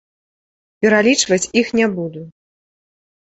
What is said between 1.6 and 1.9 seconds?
іх не